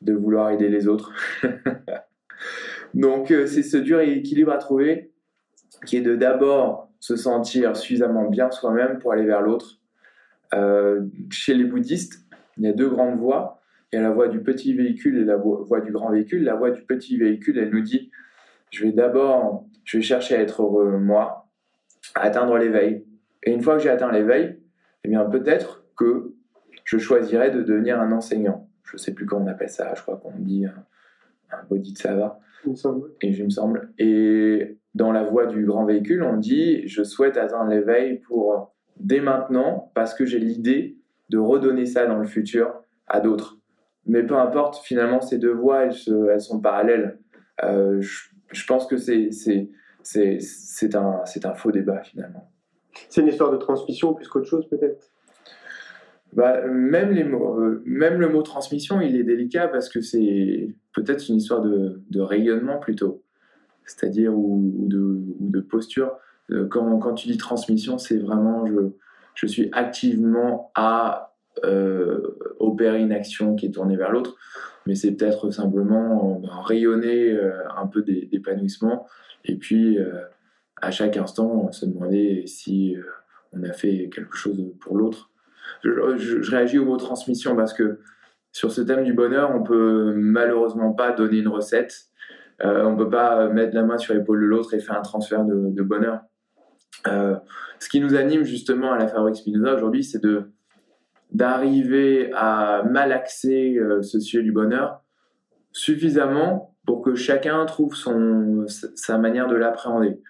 [0.00, 1.12] de vouloir aider les autres.
[2.94, 5.12] Donc c'est ce dur équilibre à trouver
[5.86, 9.78] qui est de d'abord se sentir suffisamment bien soi-même pour aller vers l'autre.
[11.30, 12.24] chez les bouddhistes,
[12.56, 13.59] il y a deux grandes voies
[13.92, 16.44] il y a la voie du petit véhicule et la voie du grand véhicule.
[16.44, 18.10] La voie du petit véhicule, elle nous dit,
[18.70, 21.48] je vais d'abord, je vais chercher à être heureux moi,
[22.14, 23.04] à atteindre l'éveil.
[23.42, 24.60] Et une fois que j'ai atteint l'éveil,
[25.04, 26.34] eh bien peut-être que
[26.84, 28.68] je choisirai de devenir un enseignant.
[28.84, 30.84] Je ne sais plus comment on appelle ça, je crois qu'on dit un,
[31.50, 32.40] un bodhisattva.
[32.64, 33.10] Il me semble.
[33.22, 33.92] Et je me semble.
[33.98, 39.20] Et dans la voie du grand véhicule, on dit je souhaite atteindre l'éveil pour dès
[39.20, 40.98] maintenant parce que j'ai l'idée
[41.30, 43.59] de redonner ça dans le futur à d'autres.
[44.10, 47.20] Mais peu importe, finalement, ces deux voies, elles, sont parallèles.
[47.62, 49.30] Euh, je, pense que c'est,
[50.02, 52.50] c'est, un, un faux débat, finalement.
[53.08, 55.12] C'est une histoire de transmission plus qu'autre chose, peut-être?
[56.32, 60.74] Bah, même, les mots, euh, même le mot transmission, il est délicat parce que c'est
[60.92, 63.22] peut-être une histoire de, de rayonnement plutôt,
[63.84, 66.16] c'est-à-dire ou, de, ou, de, posture.
[66.50, 68.90] Euh, quand, quand, tu dis transmission, c'est vraiment je,
[69.36, 71.29] je suis activement à
[72.58, 74.36] opérer une action qui est tournée vers l'autre,
[74.86, 79.06] mais c'est peut-être simplement euh, rayonner euh, un peu d'épanouissement
[79.44, 79.98] et puis
[80.82, 82.94] à chaque instant se demander si
[83.52, 85.30] on a fait quelque chose pour l'autre.
[85.82, 88.00] Je, réagis au mot transmission parce que
[88.52, 92.10] sur ce thème du bonheur, on peut malheureusement pas donner une recette.
[92.62, 95.82] on peut pas mettre la main sur l'épaule de l'autre et faire un transfert de,
[95.82, 96.20] bonheur.
[97.06, 100.50] ce qui nous anime justement à la Fabrique Spinoza aujourd'hui, c'est de
[101.32, 105.02] d'arriver à malaxer euh, ce sujet du bonheur
[105.72, 110.20] suffisamment pour que chacun trouve son, sa manière de l'appréhender.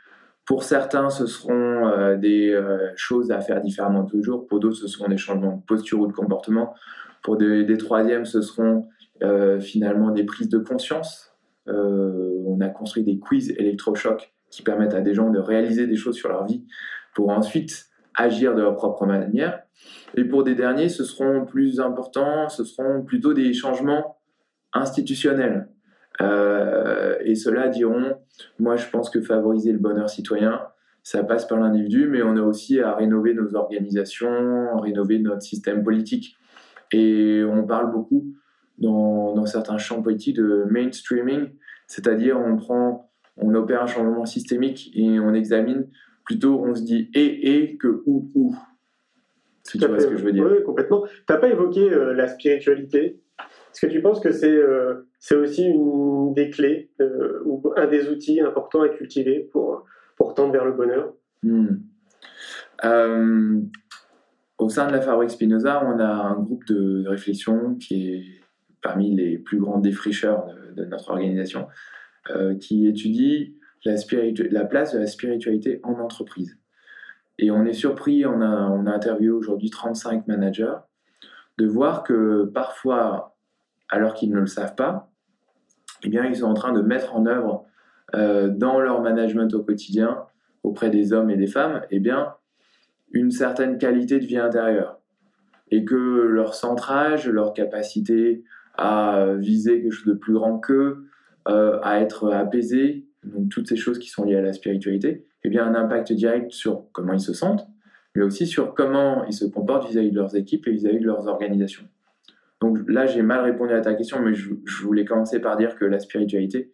[0.45, 4.47] Pour certains, ce seront euh, des euh, choses à faire différemment tous les jours.
[4.47, 6.75] Pour d'autres, ce seront des changements de posture ou de comportement.
[7.23, 8.89] Pour des, troisièmes, ce seront
[9.61, 11.35] finalement des prises de conscience.
[11.67, 16.17] on a construit des quiz électrochocs qui permettent à des gens de réaliser des choses
[16.17, 16.65] sur leur vie
[17.15, 19.63] pour ensuite agir de leur propre manière.
[20.17, 24.19] Et pour des derniers, ce seront plus importants, ce seront plutôt des changements
[24.73, 25.69] institutionnels.
[26.21, 28.17] Euh, et ceux-là diront,
[28.59, 30.61] moi je pense que favoriser le bonheur citoyen,
[31.03, 35.83] ça passe par l'individu, mais on a aussi à rénover nos organisations, rénover notre système
[35.83, 36.37] politique.
[36.93, 38.35] Et on parle beaucoup
[38.79, 41.51] dans, dans certains champs politiques de mainstreaming,
[41.87, 45.87] c'est-à-dire on prend, on opère un changement systémique et on examine
[46.25, 48.57] plutôt, on se dit et et que ou ou.
[49.71, 50.45] Si tu vois ce que je veux dire.
[50.51, 51.05] Oui, complètement.
[51.07, 53.21] Tu n'as pas évoqué euh, la spiritualité?
[53.39, 57.87] Est-ce que tu penses que c'est euh, c'est aussi une des clés euh, ou un
[57.87, 59.85] des outils importants à cultiver pour,
[60.17, 61.15] pour tendre vers le bonheur?
[61.45, 61.77] Hmm.
[64.59, 68.25] Au sein de la Fabrique Spinoza, on a un groupe de réflexion qui est
[68.83, 71.69] parmi les plus grands défricheurs de, de notre organisation,
[72.61, 73.95] qui étudie la,
[74.51, 76.60] la place de la spiritualité en entreprise.
[77.41, 80.77] Et on est surpris, on a, interviewé aujourd'hui 35 managers,
[81.57, 83.35] de voir que parfois
[83.89, 85.11] alors qu'ils ne le savent pas,
[86.03, 87.65] eh bien, ils sont en train de mettre en œuvre
[88.15, 90.19] euh, dans leur management au quotidien,
[90.63, 92.35] auprès des hommes et des femmes, eh bien,
[93.11, 94.99] une certaine qualité de vie intérieure.
[95.71, 98.45] Et que leur centrage, leur capacité
[98.77, 101.07] à viser quelque chose de plus grand qu'eux,
[101.49, 103.07] euh, à être apaisé,
[103.49, 106.85] toutes ces choses qui sont liées à la spiritualité, eh bien, un impact direct sur
[106.93, 107.67] comment ils se sentent,
[108.15, 111.27] mais aussi sur comment ils se comportent vis-à-vis de leurs équipes et vis-à-vis de leurs
[111.29, 111.85] organisations.
[112.61, 114.51] Donc là, j'ai mal répondu à ta question, mais je,
[114.83, 116.73] voulais commencer par dire que la spiritualité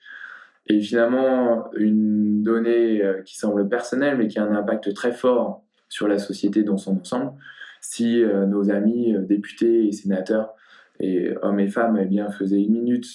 [0.68, 5.62] est finalement une donnée euh, qui semble personnelle, mais qui a un impact très fort
[5.88, 7.32] sur la société dans son ensemble.
[7.80, 10.54] Si euh, nos amis euh, députés et sénateurs,
[10.98, 13.06] et hommes et femmes, eh bien, faisaient une minute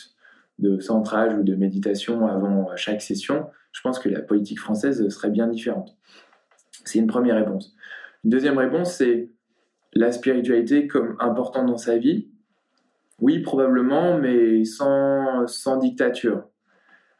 [0.59, 5.29] de centrage ou de méditation avant chaque session, je pense que la politique française serait
[5.29, 5.97] bien différente.
[6.85, 7.75] C'est une première réponse.
[8.23, 9.29] Une deuxième réponse, c'est
[9.93, 12.29] la spiritualité comme importante dans sa vie.
[13.19, 16.47] Oui, probablement, mais sans, sans dictature.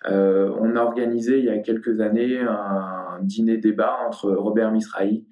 [0.10, 5.26] Euh, on a organisé il y a quelques années un dîner-débat entre Robert Misrahi,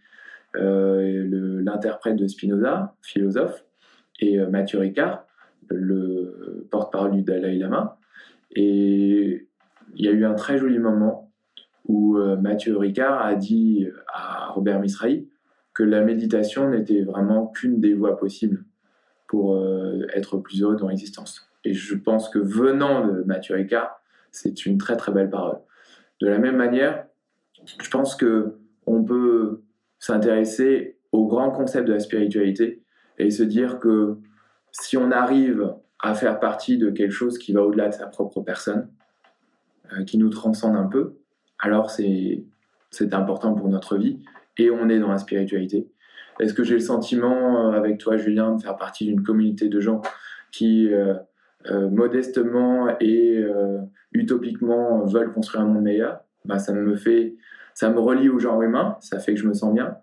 [0.55, 3.65] euh, l'interprète de Spinoza, philosophe,
[4.19, 5.25] et euh, Mathieu Ricard,
[5.69, 7.97] le porte-parole du Dalai Lama.
[8.55, 9.48] Et
[9.95, 11.31] il y a eu un très joli moment
[11.85, 15.27] où Mathieu Ricard a dit à Robert Misrahi
[15.73, 18.63] que la méditation n'était vraiment qu'une des voies possibles
[19.27, 19.59] pour
[20.13, 21.49] être plus heureux dans l'existence.
[21.63, 23.99] Et je pense que venant de Mathieu Ricard,
[24.31, 25.57] c'est une très très belle parole.
[26.21, 27.05] De la même manière,
[27.81, 29.61] je pense que on peut
[29.99, 32.83] s'intéresser au grand concept de la spiritualité
[33.17, 34.17] et se dire que
[34.71, 38.41] si on arrive à faire partie de quelque chose qui va au-delà de sa propre
[38.41, 38.98] personne, euh,
[40.05, 41.17] qui nous transcende un peu,
[41.59, 42.43] alors c'est
[43.11, 44.19] important pour notre vie
[44.57, 45.89] et on est dans la spiritualité.
[46.39, 49.79] Est-ce que j'ai le sentiment, euh, avec toi Julien, de faire partie d'une communauté de
[49.79, 50.01] gens
[50.51, 51.15] qui euh,
[51.69, 53.79] euh, modestement et euh,
[54.13, 57.35] utopiquement veulent construire un monde meilleur, bah, ça me fait,
[57.73, 59.97] ça me relie au genre humain, ça fait que je me sens bien.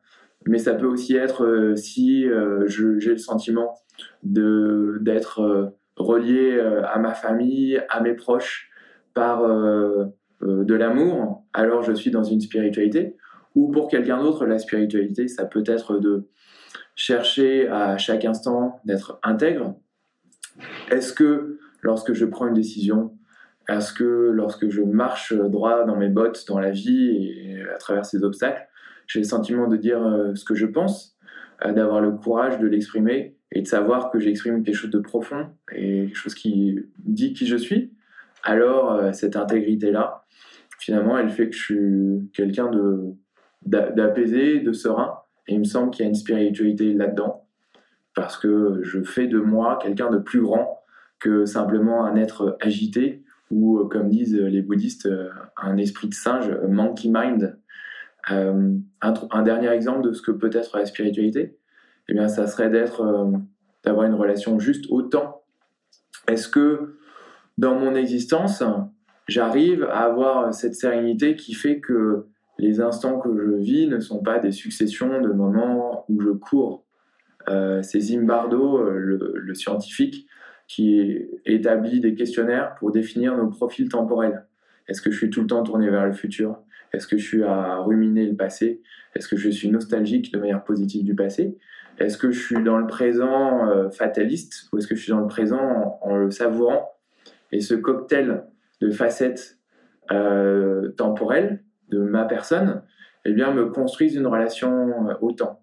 [0.47, 2.27] Mais ça peut aussi être euh, si
[2.67, 3.75] j'ai le sentiment
[4.23, 8.71] d'être relié à ma famille, à mes proches
[9.17, 13.17] par de l'amour, alors je suis dans une spiritualité.
[13.57, 16.29] Ou pour quelqu'un d'autre, la spiritualité, ça peut être de
[16.95, 19.75] chercher à chaque instant d'être intègre,
[20.91, 23.15] est-ce que lorsque je prends une décision,
[23.69, 28.07] est-ce que lorsque je marche droit dans mes bottes dans la vie et à travers
[28.07, 28.67] ces obstacles,
[29.07, 31.17] j'ai le sentiment de dire euh, ce que je pense,
[31.65, 35.49] euh, d'avoir le courage de l'exprimer et de savoir que j'exprime quelque chose de profond
[35.73, 37.93] et quelque chose qui dit qui je suis,
[38.47, 40.25] alors euh, cette intégrité-là,
[40.79, 42.71] finalement, elle fait que je suis quelqu'un
[43.63, 47.49] d'apaisé, de serein, et il me semble qu'il y a une spiritualité là-dedans
[48.15, 50.81] parce que je fais de moi quelqu'un de plus grand
[51.19, 56.15] que simplement un être agité ou, euh, comme disent les bouddhistes, euh, un esprit de
[56.15, 57.59] singe, monkey mind.
[58.29, 61.59] Un, dernier exemple de ce que peut être la spiritualité,
[62.09, 63.31] eh bien, ça serait d'être,
[63.85, 65.45] d'avoir une relation juste au temps.
[66.27, 66.97] Est-ce que
[67.59, 68.63] dans mon existence,
[69.29, 72.27] j'arrive à avoir cette sérénité qui fait que
[72.59, 76.85] les instants que je vis ne sont pas des successions de moments où je cours.
[77.49, 80.27] Euh, c'est Zimbardo, euh, le, scientifique,
[80.67, 84.47] qui établit des questionnaires pour définir nos profils temporels.
[84.89, 86.59] Est-ce que je suis tout le temps tourné vers le futur?
[86.93, 88.83] Est-ce que je suis à ruminer le passé?
[89.15, 91.57] Est-ce que je suis nostalgique de manière positive du passé?
[91.99, 94.69] Est-ce que je suis dans le présent euh, fataliste?
[94.73, 96.96] Ou est-ce que je suis dans le présent en, le savourant?
[97.53, 98.45] Et ce cocktail
[98.81, 99.59] de facettes
[100.97, 102.83] temporelles de ma personne,
[103.25, 105.63] eh bien, me construisent une relation au temps.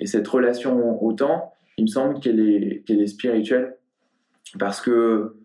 [0.00, 3.76] Et cette relation au temps, il me semble qu'elle est, qu'elle est spirituelle
[4.58, 5.36] parce que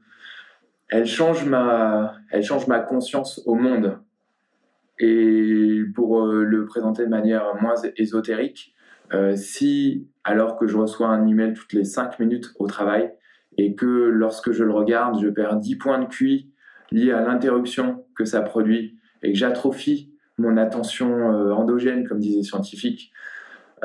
[0.89, 3.99] elle change ma, elle change ma conscience au monde.
[4.99, 8.75] Et pour euh, le présenter de manière moins ésotérique,
[9.13, 13.11] euh, si alors que je reçois un email toutes les 5 minutes au travail
[13.61, 16.51] et que lorsque je le regarde, je perds 10 points de QI
[16.91, 22.37] liés à l'interruption que ça produit et que j'atrophie mon attention euh, endogène, comme disaient
[22.37, 23.11] les scientifiques,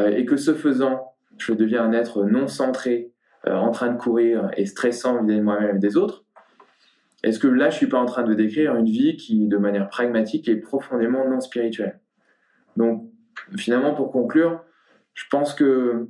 [0.00, 3.12] euh, et que ce faisant, je deviens un être non centré,
[3.46, 6.24] euh, en train de courir et stressant vis-à-vis de moi-même et des autres,
[7.22, 9.88] est-ce que là, je suis pas en train de décrire une vie qui, de manière
[9.90, 12.00] pragmatique, est profondément non spirituelle?
[12.76, 13.10] Donc,
[13.58, 14.64] finalement, pour conclure,
[15.12, 16.08] je pense que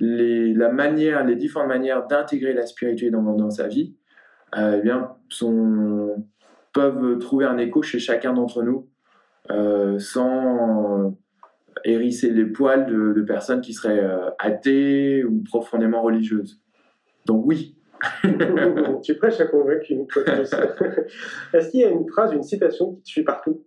[0.00, 3.94] les, la manière, les différentes manières d'intégrer la spiritualité dans, dans sa vie,
[4.56, 6.24] euh, eh bien, sont,
[6.72, 8.88] peuvent trouver un écho chez chacun d'entre nous,
[9.50, 11.16] euh, sans
[11.84, 16.60] hérisser les poils de, personnes qui seraient euh, athées ou profondément religieuses.
[17.26, 17.76] Donc oui,
[19.02, 19.94] tu prêches à convaincu.
[21.52, 23.62] Est-ce qu'il y a une phrase, une citation qui te suit partout?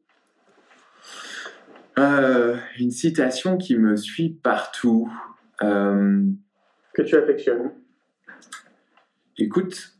[1.99, 5.11] Euh, Une citation qui me suit partout.
[5.61, 6.23] Euh,
[6.93, 7.71] que tu affectionnes
[9.37, 9.95] Écoute,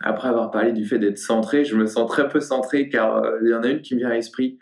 [0.00, 3.38] après avoir parlé du fait d'être centré, je me sens très peu centré car euh,
[3.42, 4.58] il y en a une qui me vient à l'esprit,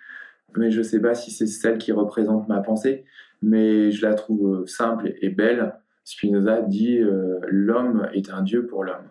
[0.56, 3.04] mais je ne sais pas si c'est celle qui représente ma pensée,
[3.42, 5.74] mais je la trouve simple et belle.
[6.04, 7.00] Spinoza dit
[7.46, 9.08] L'homme est un Dieu pour l'homme.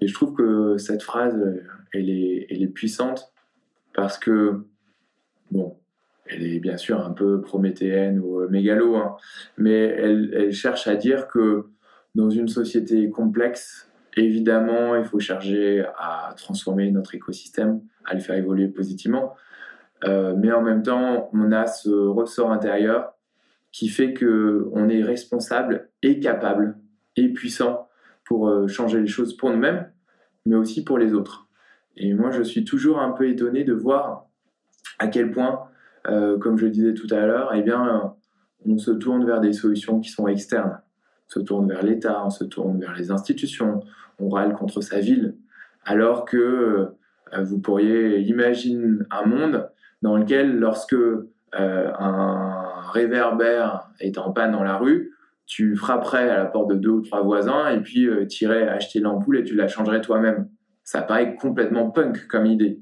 [0.00, 1.38] Et je trouve que cette phrase,
[1.92, 3.32] elle est, elle est puissante
[3.94, 4.64] parce que,
[5.50, 5.78] bon,
[6.26, 9.16] elle est bien sûr un peu prométhéenne ou mégalo, hein,
[9.56, 11.66] mais elle, cherche à dire que
[12.14, 18.36] dans une société complexe, évidemment, il faut chercher à transformer notre écosystème, à le faire
[18.36, 19.34] évoluer positivement.
[20.04, 23.14] Euh, mais en même temps, on a ce ressort intérieur
[23.70, 26.76] qui fait que on est responsable et capable
[27.16, 27.88] et puissant
[28.24, 29.90] pour euh, changer les choses pour nous-mêmes,
[30.46, 31.48] mais aussi pour les autres.
[31.96, 34.26] Et moi, je suis toujours un peu étonné de voir
[34.98, 35.71] à quel point, euh,
[36.04, 38.14] comme je le disais tout à l'heure, eh bien,
[38.66, 40.80] on se tourne vers des solutions qui sont externes.
[41.28, 43.80] On se tourne vers l'État, on se tourne vers les institutions,
[44.18, 45.36] on râle contre sa ville,
[45.84, 46.88] alors que
[47.34, 49.68] euh, vous pourriez imaginer un monde
[50.02, 55.12] dans lequel, lorsque euh, un réverbère est en panne dans la rue,
[55.46, 58.68] tu frapperais à la porte de deux ou trois voisins et puis euh, tu irais
[58.68, 60.48] acheter l'ampoule et tu la changerais toi-même.
[60.84, 62.80] Ça paraît complètement punk comme idée.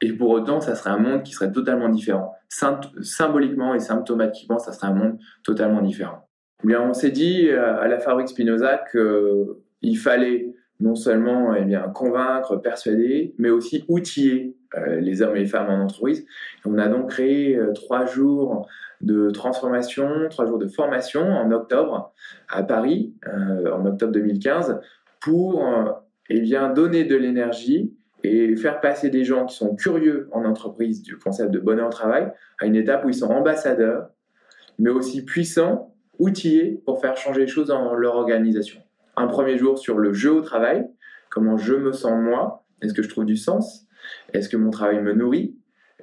[0.00, 2.34] Et pour autant, ça serait un monde qui serait totalement différent.
[2.48, 6.28] symboliquement et symptomatiquement, ça serait un monde totalement différent.
[6.64, 11.82] Bien, on s'est dit euh, à la fabrique Spinoza qu'il fallait non seulement eh bien,
[11.88, 16.24] convaincre, persuader, mais aussi outiller euh, les hommes et les femmes en entreprise.
[16.64, 18.66] On a donc créé trois jours
[19.00, 22.12] de transformation, trois jours de formation en octobre
[22.48, 24.80] à Paris, euh, en octobre 2015,
[25.20, 25.92] pour euh,
[26.30, 27.94] eh bien, donner de l'énergie
[28.24, 31.90] et faire passer des gens qui sont curieux en entreprise du concept de bonheur au
[31.92, 34.10] travail à une étape où ils sont ambassadeurs,
[34.78, 38.80] mais aussi puissants, outillés pour faire changer les choses dans leur organisation.
[39.16, 40.88] Un premier jour sur le jeu au travail,
[41.30, 43.86] comment je me sens moi, est-ce que je trouve du sens,
[44.32, 45.56] est-ce que mon travail me nourrit,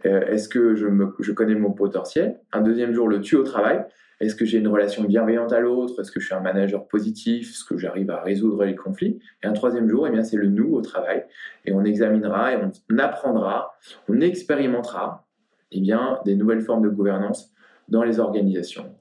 [0.05, 3.83] euh, est-ce que je, connais mon potentiel Un deuxième jour, le tu au travail.
[4.25, 6.01] Est-ce que j'ai une relation bienveillante à l'autre?
[6.01, 7.51] Est-ce que je suis un manager positif?
[7.51, 9.19] Est-ce que j'arrive à résoudre les conflits?
[9.43, 11.25] Et un troisième jour, eh c'est le nous au travail.
[11.65, 13.75] Et on examinera et on apprendra,
[14.09, 15.27] on expérimentera
[15.71, 17.53] eh bien, des nouvelles formes de gouvernance
[17.87, 18.95] dans les organisations.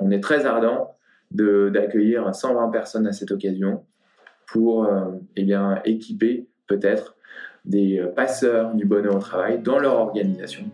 [0.00, 0.96] On est très ardent
[1.30, 3.84] d'accueillir 120 personnes à cette occasion
[4.46, 7.16] pour euh, eh bien, équiper peut-être
[7.64, 10.64] des euh, passeurs du bonheur au travail dans leur organisation,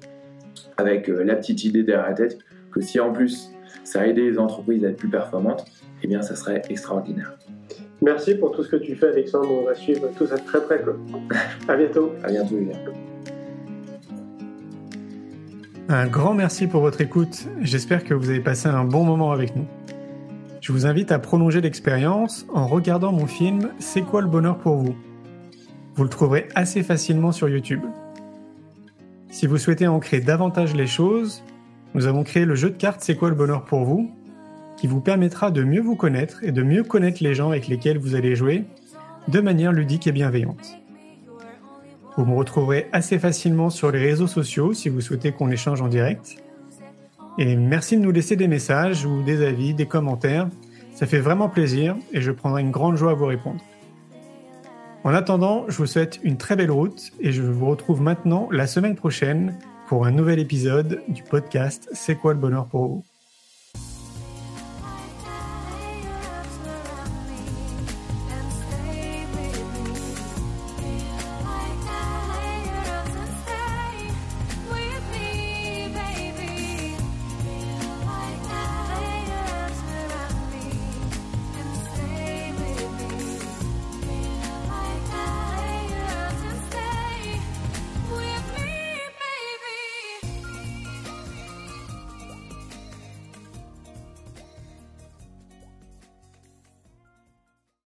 [0.76, 2.38] avec euh, la petite idée derrière la tête
[2.72, 3.53] que si en plus
[3.85, 5.64] ça a aidé les entreprises à être plus performantes,
[6.03, 7.37] eh bien ça serait extraordinaire.
[8.01, 10.62] Merci pour tout ce que tu fais Alexandre, on va suivre tout ça de très
[10.62, 10.81] près.
[10.83, 10.97] Quoi.
[11.69, 12.12] à bientôt.
[12.25, 12.79] À bientôt Julien.
[15.89, 19.57] Un grand merci pour votre écoute, j'espère que vous avez passé un bon moment avec
[19.57, 19.64] nous.
[20.61, 24.77] Je vous invite à prolonger l'expérience en regardant mon film C'est quoi le bonheur pour
[24.77, 24.95] vous?
[25.95, 27.81] Vous le trouverez assez facilement sur YouTube.
[29.31, 31.43] Si vous souhaitez ancrer davantage les choses,
[31.95, 34.11] nous avons créé le jeu de cartes C'est quoi le bonheur pour vous
[34.76, 37.99] qui vous permettra de mieux vous connaître et de mieux connaître les gens avec lesquels
[37.99, 38.64] vous allez jouer
[39.26, 40.78] de manière ludique et bienveillante.
[42.16, 45.89] Vous me retrouverez assez facilement sur les réseaux sociaux si vous souhaitez qu'on échange en
[45.89, 46.36] direct.
[47.39, 50.49] Et merci de nous laisser des messages ou des avis, des commentaires.
[50.95, 53.61] Ça fait vraiment plaisir et je prendrai une grande joie à vous répondre.
[55.05, 58.66] En attendant, je vous souhaite une très belle route et je vous retrouve maintenant la
[58.66, 59.55] semaine prochaine
[59.89, 63.08] pour un nouvel épisode du podcast C'est quoi le bonheur pour vous?